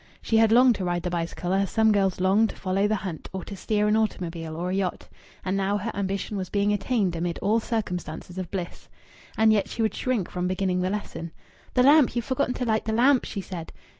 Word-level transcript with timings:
She 0.19 0.37
had 0.37 0.51
longed 0.51 0.73
to 0.77 0.83
ride 0.83 1.03
the 1.03 1.11
bicycle 1.11 1.53
as 1.53 1.69
some 1.69 1.91
girls 1.91 2.19
long 2.19 2.47
to 2.47 2.55
follow 2.55 2.87
the 2.87 2.95
hunt 3.05 3.29
or 3.31 3.43
to 3.45 3.55
steer 3.55 3.87
an 3.87 3.95
automobile 3.95 4.55
or 4.55 4.71
a 4.71 4.73
yacht. 4.73 5.07
And 5.45 5.55
now 5.55 5.77
her 5.77 5.91
ambition 5.93 6.37
was 6.37 6.49
being 6.49 6.73
attained 6.73 7.15
amid 7.15 7.37
all 7.37 7.59
circumstances 7.59 8.39
of 8.39 8.49
bliss. 8.49 8.89
And 9.37 9.53
yet 9.53 9.69
she 9.69 9.83
would 9.83 9.93
shrink 9.93 10.27
from 10.27 10.47
beginning 10.47 10.81
the 10.81 10.89
lesson. 10.89 11.33
"The 11.75 11.83
lamp! 11.83 12.15
You've 12.15 12.25
forgotten 12.25 12.55
to 12.55 12.65
light 12.65 12.85
the 12.85 12.93
lamp!" 12.93 13.25
she 13.25 13.41
said. 13.41 13.71